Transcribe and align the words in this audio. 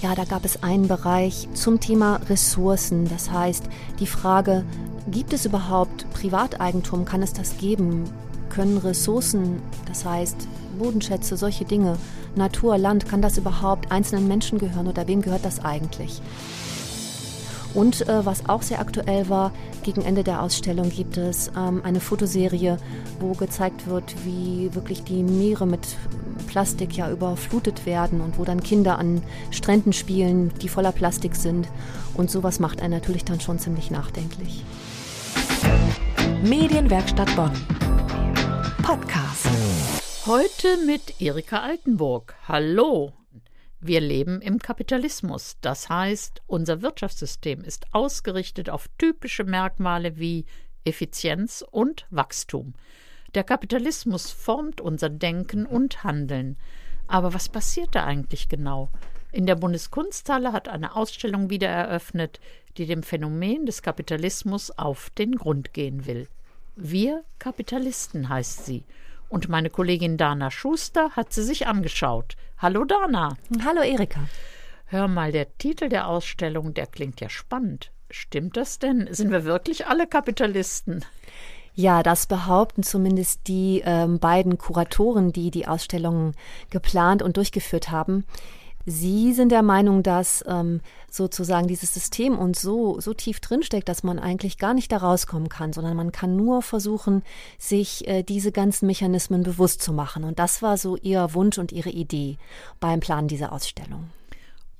Ja, 0.00 0.14
da 0.14 0.24
gab 0.24 0.44
es 0.44 0.62
einen 0.62 0.86
Bereich 0.86 1.48
zum 1.54 1.80
Thema 1.80 2.20
Ressourcen. 2.28 3.08
Das 3.08 3.32
heißt, 3.32 3.64
die 3.98 4.06
Frage, 4.06 4.64
gibt 5.10 5.32
es 5.32 5.44
überhaupt 5.44 6.08
Privateigentum? 6.12 7.04
Kann 7.04 7.20
es 7.20 7.32
das 7.32 7.56
geben? 7.56 8.04
Können 8.48 8.78
Ressourcen, 8.78 9.60
das 9.86 10.04
heißt 10.04 10.46
Bodenschätze, 10.78 11.36
solche 11.36 11.64
Dinge, 11.64 11.98
Natur, 12.36 12.78
Land, 12.78 13.08
kann 13.08 13.22
das 13.22 13.38
überhaupt 13.38 13.90
einzelnen 13.90 14.28
Menschen 14.28 14.58
gehören 14.58 14.86
oder 14.86 15.08
wem 15.08 15.20
gehört 15.20 15.44
das 15.44 15.64
eigentlich? 15.64 16.22
Und 17.78 18.08
äh, 18.08 18.26
was 18.26 18.48
auch 18.48 18.62
sehr 18.62 18.80
aktuell 18.80 19.28
war, 19.28 19.52
gegen 19.84 20.02
Ende 20.02 20.24
der 20.24 20.42
Ausstellung 20.42 20.90
gibt 20.90 21.16
es 21.16 21.52
ähm, 21.56 21.80
eine 21.84 22.00
Fotoserie, 22.00 22.76
wo 23.20 23.34
gezeigt 23.34 23.86
wird, 23.86 24.16
wie 24.24 24.74
wirklich 24.74 25.04
die 25.04 25.22
Meere 25.22 25.64
mit 25.64 25.96
Plastik 26.48 26.96
ja 26.96 27.08
überflutet 27.08 27.86
werden 27.86 28.20
und 28.20 28.36
wo 28.36 28.44
dann 28.44 28.64
Kinder 28.64 28.98
an 28.98 29.22
Stränden 29.52 29.92
spielen, 29.92 30.52
die 30.60 30.68
voller 30.68 30.90
Plastik 30.90 31.36
sind. 31.36 31.68
Und 32.14 32.32
sowas 32.32 32.58
macht 32.58 32.82
einen 32.82 32.94
natürlich 32.94 33.24
dann 33.24 33.38
schon 33.38 33.60
ziemlich 33.60 33.92
nachdenklich. 33.92 34.64
Medienwerkstatt 36.42 37.36
Bonn. 37.36 37.52
Podcast. 38.82 39.46
Heute 40.26 40.78
mit 40.84 41.20
Erika 41.20 41.60
Altenburg. 41.60 42.34
Hallo. 42.48 43.12
Wir 43.80 44.00
leben 44.00 44.40
im 44.40 44.58
Kapitalismus. 44.58 45.56
Das 45.60 45.88
heißt, 45.88 46.42
unser 46.46 46.82
Wirtschaftssystem 46.82 47.62
ist 47.62 47.86
ausgerichtet 47.92 48.70
auf 48.70 48.88
typische 48.98 49.44
Merkmale 49.44 50.18
wie 50.18 50.46
Effizienz 50.84 51.64
und 51.70 52.06
Wachstum. 52.10 52.74
Der 53.34 53.44
Kapitalismus 53.44 54.32
formt 54.32 54.80
unser 54.80 55.10
Denken 55.10 55.64
und 55.64 56.02
Handeln. 56.02 56.56
Aber 57.06 57.34
was 57.34 57.48
passiert 57.48 57.94
da 57.94 58.04
eigentlich 58.04 58.48
genau? 58.48 58.90
In 59.30 59.46
der 59.46 59.56
Bundeskunsthalle 59.56 60.52
hat 60.52 60.68
eine 60.68 60.96
Ausstellung 60.96 61.50
wieder 61.50 61.68
eröffnet, 61.68 62.40
die 62.78 62.86
dem 62.86 63.02
Phänomen 63.02 63.64
des 63.64 63.82
Kapitalismus 63.82 64.70
auf 64.72 65.10
den 65.10 65.36
Grund 65.36 65.72
gehen 65.72 66.06
will. 66.06 66.26
Wir 66.74 67.22
Kapitalisten 67.38 68.28
heißt 68.28 68.66
sie. 68.66 68.84
Und 69.28 69.48
meine 69.48 69.68
Kollegin 69.68 70.16
Dana 70.16 70.50
Schuster 70.50 71.10
hat 71.10 71.32
sie 71.32 71.42
sich 71.42 71.66
angeschaut. 71.66 72.36
Hallo 72.60 72.84
Dana. 72.84 73.36
Hallo 73.64 73.82
Erika. 73.82 74.18
Hör 74.86 75.06
mal, 75.06 75.30
der 75.30 75.56
Titel 75.58 75.88
der 75.88 76.08
Ausstellung, 76.08 76.74
der 76.74 76.88
klingt 76.88 77.20
ja 77.20 77.28
spannend. 77.28 77.92
Stimmt 78.10 78.56
das 78.56 78.80
denn? 78.80 79.06
Sind 79.12 79.30
wir 79.30 79.44
wirklich 79.44 79.86
alle 79.86 80.08
Kapitalisten? 80.08 81.04
Ja, 81.74 82.02
das 82.02 82.26
behaupten 82.26 82.82
zumindest 82.82 83.46
die 83.46 83.84
ähm, 83.86 84.18
beiden 84.18 84.58
Kuratoren, 84.58 85.32
die 85.32 85.52
die 85.52 85.68
Ausstellung 85.68 86.32
geplant 86.70 87.22
und 87.22 87.36
durchgeführt 87.36 87.92
haben. 87.92 88.24
Sie 88.90 89.34
sind 89.34 89.52
der 89.52 89.62
Meinung, 89.62 90.02
dass 90.02 90.42
ähm, 90.48 90.80
sozusagen 91.10 91.68
dieses 91.68 91.92
System 91.92 92.38
uns 92.38 92.62
so, 92.62 93.00
so 93.00 93.12
tief 93.12 93.38
drinsteckt, 93.38 93.86
dass 93.86 94.02
man 94.02 94.18
eigentlich 94.18 94.56
gar 94.56 94.72
nicht 94.72 94.90
da 94.90 94.96
rauskommen 94.96 95.50
kann, 95.50 95.74
sondern 95.74 95.94
man 95.94 96.10
kann 96.10 96.36
nur 96.36 96.62
versuchen, 96.62 97.22
sich 97.58 98.08
äh, 98.08 98.22
diese 98.22 98.50
ganzen 98.50 98.86
Mechanismen 98.86 99.42
bewusst 99.42 99.82
zu 99.82 99.92
machen. 99.92 100.24
Und 100.24 100.38
das 100.38 100.62
war 100.62 100.78
so 100.78 100.96
ihr 100.96 101.34
Wunsch 101.34 101.58
und 101.58 101.70
ihre 101.70 101.90
Idee 101.90 102.38
beim 102.80 103.00
Plan 103.00 103.28
dieser 103.28 103.52
Ausstellung. 103.52 104.08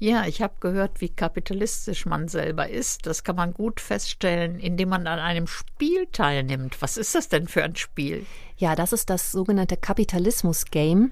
Ja, 0.00 0.26
ich 0.26 0.42
habe 0.42 0.54
gehört, 0.60 1.00
wie 1.00 1.08
kapitalistisch 1.08 2.06
man 2.06 2.28
selber 2.28 2.68
ist. 2.68 3.06
Das 3.06 3.24
kann 3.24 3.34
man 3.34 3.52
gut 3.52 3.80
feststellen, 3.80 4.60
indem 4.60 4.90
man 4.90 5.08
an 5.08 5.18
einem 5.18 5.48
Spiel 5.48 6.06
teilnimmt. 6.12 6.80
Was 6.80 6.96
ist 6.96 7.16
das 7.16 7.28
denn 7.28 7.48
für 7.48 7.64
ein 7.64 7.74
Spiel? 7.74 8.24
Ja, 8.56 8.76
das 8.76 8.92
ist 8.92 9.10
das 9.10 9.32
sogenannte 9.32 9.76
Kapitalismus-Game. 9.76 11.10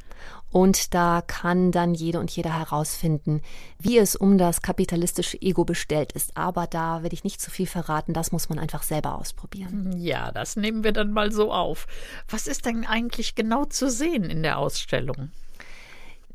Und 0.53 0.95
da 0.95 1.21
kann 1.27 1.73
dann 1.73 1.95
jede 1.95 2.21
und 2.21 2.31
jeder 2.31 2.57
herausfinden, 2.57 3.43
wie 3.81 3.99
es 3.99 4.15
um 4.15 4.39
das 4.39 4.63
kapitalistische 4.63 5.41
Ego 5.43 5.65
bestellt 5.65 6.13
ist. 6.13 6.37
Aber 6.37 6.69
da 6.69 7.03
werde 7.03 7.15
ich 7.15 7.25
nicht 7.25 7.41
zu 7.41 7.51
viel 7.51 7.67
verraten. 7.67 8.15
Das 8.15 8.31
muss 8.31 8.49
man 8.49 8.61
einfach 8.61 8.85
selber 8.85 9.19
ausprobieren. 9.19 9.95
Ja, 9.99 10.31
das 10.31 10.55
nehmen 10.55 10.85
wir 10.85 10.93
dann 10.93 11.11
mal 11.11 11.33
so 11.33 11.53
auf. 11.53 11.89
Was 12.29 12.47
ist 12.47 12.67
denn 12.67 12.87
eigentlich 12.87 13.35
genau 13.35 13.65
zu 13.65 13.91
sehen 13.91 14.31
in 14.31 14.45
der 14.45 14.59
Ausstellung? 14.59 15.33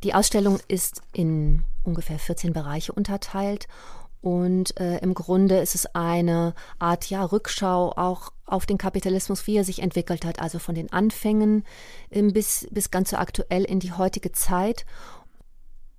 Die 0.03 0.13
Ausstellung 0.13 0.59
ist 0.67 1.01
in 1.13 1.63
ungefähr 1.83 2.19
14 2.19 2.53
Bereiche 2.53 2.91
unterteilt 2.91 3.67
und 4.21 4.79
äh, 4.79 4.99
im 4.99 5.15
Grunde 5.15 5.59
ist 5.59 5.73
es 5.73 5.87
eine 5.95 6.53
Art 6.77 7.09
ja, 7.09 7.23
Rückschau 7.23 7.93
auch 7.95 8.31
auf 8.45 8.65
den 8.65 8.77
Kapitalismus, 8.77 9.47
wie 9.47 9.57
er 9.57 9.63
sich 9.63 9.81
entwickelt 9.81 10.25
hat, 10.25 10.39
also 10.39 10.59
von 10.59 10.75
den 10.75 10.91
Anfängen 10.93 11.63
ähm, 12.11 12.31
bis, 12.31 12.67
bis 12.71 12.91
ganz 12.91 13.09
so 13.09 13.17
aktuell 13.17 13.63
in 13.63 13.79
die 13.79 13.93
heutige 13.93 14.31
Zeit. 14.31 14.85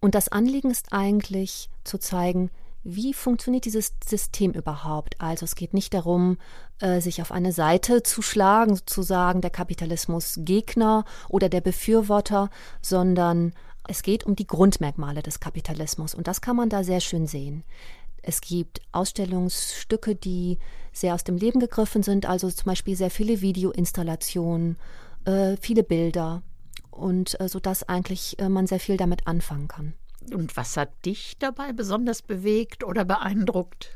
Und 0.01 0.15
das 0.15 0.29
Anliegen 0.29 0.71
ist 0.71 0.93
eigentlich 0.93 1.69
zu 1.83 1.99
zeigen, 1.99 2.51
wie 2.84 3.15
funktioniert 3.15 3.65
dieses 3.65 3.95
System 4.05 4.53
überhaupt? 4.53 5.21
Also 5.21 5.45
es 5.45 5.55
geht 5.55 5.73
nicht 5.73 5.95
darum, 5.95 6.39
äh, 6.81 7.01
sich 7.01 7.23
auf 7.23 7.31
eine 7.31 7.53
Seite 7.53 8.03
zu 8.03 8.23
schlagen, 8.23 8.75
sozusagen 8.75 9.41
der 9.41 9.51
Kapitalismus 9.51 10.39
Gegner 10.39 11.05
oder 11.29 11.49
der 11.49 11.61
Befürworter, 11.61 12.51
sondern 12.81 13.53
es 13.88 14.03
geht 14.03 14.25
um 14.25 14.37
die 14.37 14.47
Grundmerkmale 14.47 15.22
des 15.22 15.41
Kapitalismus 15.41 16.15
und 16.15 16.26
das 16.26 16.41
kann 16.41 16.56
man 16.56 16.69
da 16.69 16.84
sehr 16.84 17.00
schön 17.00 17.26
sehen. 17.26 17.65
Es 18.22 18.41
gibt 18.41 18.81
Ausstellungsstücke, 18.93 20.15
die 20.15 20.59
sehr 20.93 21.15
aus 21.15 21.25
dem 21.25 21.37
Leben 21.37 21.59
gegriffen 21.59 22.03
sind, 22.03 22.26
also 22.26 22.50
zum 22.50 22.66
Beispiel 22.66 22.97
sehr 22.97 23.10
viele 23.10 23.41
Videoinstallationen, 23.41 24.78
äh, 25.25 25.56
viele 25.60 25.82
Bilder 25.82 26.42
und 26.91 27.38
äh, 27.41 27.48
so 27.48 27.59
dass 27.59 27.88
eigentlich 27.88 28.38
äh, 28.38 28.48
man 28.48 28.66
sehr 28.66 28.81
viel 28.81 28.97
damit 28.97 29.26
anfangen 29.26 29.66
kann. 29.66 29.94
Und 30.32 30.56
was 30.56 30.76
hat 30.76 31.04
dich 31.04 31.37
dabei 31.38 31.72
besonders 31.72 32.22
bewegt 32.22 32.84
oder 32.84 33.04
beeindruckt? 33.04 33.91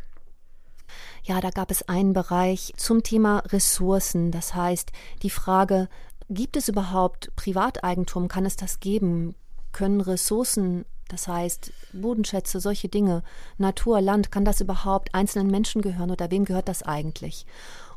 Ja, 1.22 1.40
da 1.40 1.50
gab 1.50 1.70
es 1.70 1.88
einen 1.88 2.12
Bereich 2.12 2.72
zum 2.76 3.02
Thema 3.02 3.38
Ressourcen. 3.46 4.30
Das 4.32 4.54
heißt, 4.54 4.90
die 5.22 5.30
Frage, 5.30 5.88
gibt 6.28 6.56
es 6.56 6.68
überhaupt 6.68 7.34
Privateigentum? 7.36 8.28
Kann 8.28 8.46
es 8.46 8.56
das 8.56 8.80
geben? 8.80 9.34
Können 9.76 10.00
Ressourcen, 10.00 10.86
das 11.08 11.28
heißt 11.28 11.70
Bodenschätze, 11.92 12.60
solche 12.60 12.88
Dinge, 12.88 13.22
Natur, 13.58 14.00
Land, 14.00 14.32
kann 14.32 14.46
das 14.46 14.62
überhaupt 14.62 15.14
einzelnen 15.14 15.50
Menschen 15.50 15.82
gehören 15.82 16.10
oder 16.10 16.30
wem 16.30 16.46
gehört 16.46 16.68
das 16.68 16.82
eigentlich? 16.82 17.44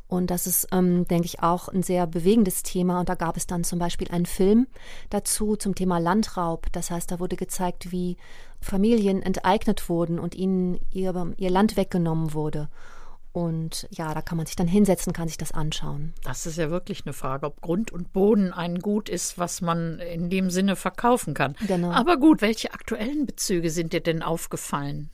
Und 0.06 0.30
das 0.30 0.46
ist, 0.46 0.68
ähm, 0.72 1.06
denke 1.08 1.24
ich, 1.24 1.42
auch 1.42 1.68
ein 1.68 1.82
sehr 1.82 2.06
bewegendes 2.06 2.62
Thema. 2.62 3.00
Und 3.00 3.08
da 3.08 3.14
gab 3.14 3.36
es 3.36 3.46
dann 3.46 3.64
zum 3.64 3.78
Beispiel 3.78 4.08
einen 4.10 4.26
Film 4.26 4.66
dazu 5.08 5.56
zum 5.56 5.74
Thema 5.74 5.98
Landraub. 5.98 6.66
Das 6.72 6.90
heißt, 6.90 7.10
da 7.10 7.18
wurde 7.18 7.36
gezeigt, 7.36 7.92
wie 7.92 8.16
Familien 8.60 9.22
enteignet 9.22 9.88
wurden 9.88 10.18
und 10.18 10.34
ihnen 10.34 10.80
ihr, 10.90 11.32
ihr 11.38 11.50
Land 11.50 11.76
weggenommen 11.76 12.34
wurde. 12.34 12.68
Und 13.32 13.86
ja, 13.90 14.12
da 14.12 14.22
kann 14.22 14.36
man 14.36 14.46
sich 14.46 14.56
dann 14.56 14.66
hinsetzen, 14.66 15.12
kann 15.12 15.28
sich 15.28 15.38
das 15.38 15.52
anschauen. 15.52 16.14
Das 16.24 16.46
ist 16.46 16.56
ja 16.56 16.70
wirklich 16.70 17.06
eine 17.06 17.12
Frage, 17.12 17.46
ob 17.46 17.60
Grund 17.60 17.92
und 17.92 18.12
Boden 18.12 18.52
ein 18.52 18.80
Gut 18.80 19.08
ist, 19.08 19.38
was 19.38 19.60
man 19.60 20.00
in 20.00 20.30
dem 20.30 20.50
Sinne 20.50 20.74
verkaufen 20.74 21.34
kann. 21.34 21.54
Genau. 21.66 21.92
Aber 21.92 22.16
gut, 22.16 22.42
welche 22.42 22.72
aktuellen 22.72 23.26
Bezüge 23.26 23.70
sind 23.70 23.92
dir 23.92 24.00
denn 24.00 24.22
aufgefallen? 24.22 25.10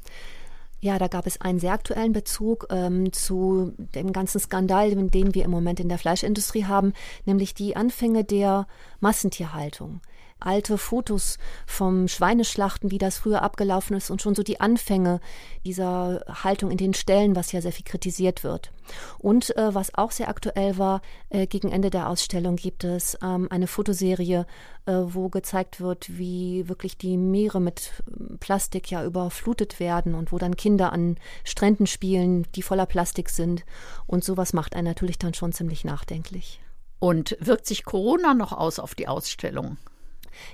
Ja, 0.80 0.98
da 0.98 1.08
gab 1.08 1.26
es 1.26 1.40
einen 1.40 1.58
sehr 1.58 1.72
aktuellen 1.72 2.12
Bezug 2.12 2.66
ähm, 2.70 3.12
zu 3.12 3.72
dem 3.76 4.12
ganzen 4.12 4.40
Skandal, 4.40 4.94
den 4.94 5.34
wir 5.34 5.44
im 5.44 5.50
Moment 5.50 5.80
in 5.80 5.88
der 5.88 5.98
Fleischindustrie 5.98 6.64
haben, 6.66 6.92
nämlich 7.24 7.54
die 7.54 7.76
Anfänge 7.76 8.24
der 8.24 8.66
Massentierhaltung 9.00 10.00
alte 10.40 10.78
Fotos 10.78 11.38
vom 11.66 12.08
Schweineschlachten, 12.08 12.90
wie 12.90 12.98
das 12.98 13.18
früher 13.18 13.42
abgelaufen 13.42 13.96
ist 13.96 14.10
und 14.10 14.20
schon 14.22 14.34
so 14.34 14.42
die 14.42 14.60
Anfänge 14.60 15.20
dieser 15.64 16.24
Haltung 16.28 16.70
in 16.70 16.76
den 16.76 16.94
Ställen, 16.94 17.36
was 17.36 17.52
ja 17.52 17.60
sehr 17.60 17.72
viel 17.72 17.84
kritisiert 17.84 18.44
wird. 18.44 18.72
Und 19.18 19.56
äh, 19.56 19.74
was 19.74 19.94
auch 19.94 20.10
sehr 20.10 20.28
aktuell 20.28 20.78
war, 20.78 21.00
äh, 21.30 21.46
gegen 21.46 21.72
Ende 21.72 21.90
der 21.90 22.08
Ausstellung 22.08 22.56
gibt 22.56 22.84
es 22.84 23.18
ähm, 23.22 23.48
eine 23.50 23.66
Fotoserie, 23.66 24.46
äh, 24.86 24.92
wo 24.92 25.28
gezeigt 25.28 25.80
wird, 25.80 26.18
wie 26.18 26.68
wirklich 26.68 26.96
die 26.96 27.16
Meere 27.16 27.60
mit 27.60 27.92
Plastik 28.40 28.90
ja 28.90 29.04
überflutet 29.04 29.80
werden 29.80 30.14
und 30.14 30.32
wo 30.32 30.38
dann 30.38 30.56
Kinder 30.56 30.92
an 30.92 31.16
Stränden 31.44 31.86
spielen, 31.86 32.46
die 32.54 32.62
voller 32.62 32.86
Plastik 32.86 33.30
sind. 33.30 33.64
Und 34.06 34.22
sowas 34.22 34.52
macht 34.52 34.76
einen 34.76 34.86
natürlich 34.86 35.18
dann 35.18 35.34
schon 35.34 35.52
ziemlich 35.52 35.84
nachdenklich. 35.84 36.60
Und 36.98 37.36
wirkt 37.40 37.66
sich 37.66 37.84
Corona 37.84 38.34
noch 38.34 38.52
aus 38.52 38.78
auf 38.78 38.94
die 38.94 39.08
Ausstellung? 39.08 39.76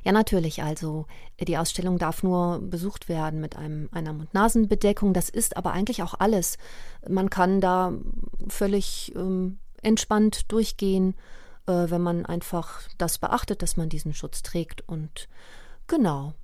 Ja, 0.03 0.13
natürlich. 0.13 0.63
Also 0.63 1.07
die 1.41 1.59
Ausstellung 1.59 1.99
darf 1.99 2.23
nur 2.23 2.61
besucht 2.61 3.09
werden 3.09 3.41
mit 3.41 3.57
einem, 3.57 3.89
einer 3.93 4.13
Mund-Nasen-Bedeckung. 4.13 5.13
Das 5.13 5.29
ist 5.29 5.57
aber 5.57 5.73
eigentlich 5.73 6.03
auch 6.03 6.15
alles. 6.19 6.59
Man 7.09 7.31
kann 7.31 7.61
da 7.61 7.93
völlig 8.49 9.13
ähm, 9.15 9.59
entspannt 9.83 10.51
durchgehen, 10.51 11.15
äh, 11.67 11.73
wenn 11.73 12.03
man 12.03 12.27
einfach 12.27 12.83
das 12.99 13.19
beachtet, 13.19 13.63
dass 13.63 13.77
man 13.77 13.89
diesen 13.89 14.15
Schutz 14.15 14.43
trägt. 14.43 14.89
Und 14.89 15.29
genau. 15.87 16.35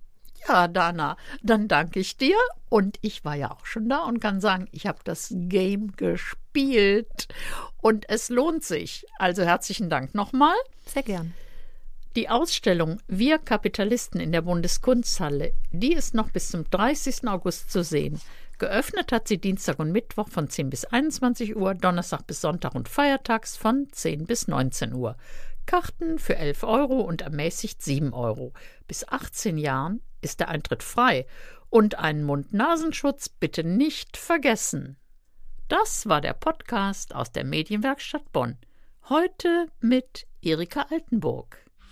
Ja, 0.46 0.68
Dana, 0.68 1.16
dann 1.42 1.68
danke 1.68 2.00
ich 2.00 2.16
dir. 2.16 2.36
Und 2.68 2.98
ich 3.00 3.24
war 3.24 3.34
ja 3.34 3.50
auch 3.50 3.66
schon 3.66 3.88
da 3.88 4.04
und 4.04 4.20
kann 4.20 4.40
sagen, 4.40 4.68
ich 4.72 4.86
habe 4.86 4.98
das 5.04 5.32
Game 5.34 5.92
gespielt 5.96 7.28
und 7.80 8.08
es 8.08 8.28
lohnt 8.28 8.64
sich. 8.64 9.06
Also 9.18 9.42
herzlichen 9.42 9.90
Dank 9.90 10.14
nochmal. 10.14 10.56
Sehr 10.86 11.02
gern. 11.02 11.34
Die 12.16 12.30
Ausstellung 12.30 13.00
Wir 13.06 13.38
Kapitalisten 13.38 14.18
in 14.18 14.32
der 14.32 14.40
Bundeskunsthalle, 14.40 15.52
die 15.72 15.92
ist 15.92 16.14
noch 16.14 16.30
bis 16.30 16.48
zum 16.48 16.68
30. 16.68 17.28
August 17.28 17.70
zu 17.70 17.84
sehen. 17.84 18.18
Geöffnet 18.58 19.12
hat 19.12 19.28
sie 19.28 19.38
Dienstag 19.38 19.78
und 19.78 19.92
Mittwoch 19.92 20.28
von 20.28 20.48
10 20.48 20.70
bis 20.70 20.86
21 20.86 21.54
Uhr, 21.54 21.74
Donnerstag 21.74 22.26
bis 22.26 22.40
Sonntag 22.40 22.74
und 22.74 22.88
feiertags 22.88 23.58
von 23.58 23.88
10 23.92 24.26
bis 24.26 24.48
19 24.48 24.94
Uhr. 24.94 25.16
Karten 25.66 26.18
für 26.18 26.36
11 26.36 26.64
Euro 26.64 27.02
und 27.02 27.20
ermäßigt 27.20 27.82
7 27.82 28.14
Euro. 28.14 28.54
Bis 28.88 29.06
18 29.06 29.58
Jahren 29.58 30.00
ist 30.22 30.40
der 30.40 30.48
Eintritt 30.48 30.82
frei. 30.82 31.26
Und 31.68 31.98
einen 31.98 32.24
Mund-Nasenschutz 32.24 33.28
bitte 33.28 33.64
nicht 33.64 34.16
vergessen. 34.16 34.96
Das 35.68 36.08
war 36.08 36.22
der 36.22 36.32
Podcast 36.32 37.14
aus 37.14 37.30
der 37.32 37.44
Medienwerkstatt 37.44 38.32
Bonn. 38.32 38.56
Heute 39.10 39.66
mit 39.80 40.26
Erika 40.40 40.86
Altenburg. 40.90 41.67